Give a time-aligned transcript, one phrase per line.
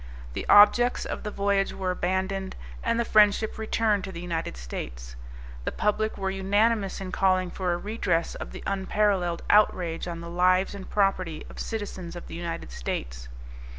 [0.33, 5.15] The objects of the voyage were abandoned, and the Friendship returned to the United States.
[5.63, 10.27] The public were unanimous in calling for a redress of the unparalleled outrage on the
[10.27, 13.29] lives and property of citizens of the United States.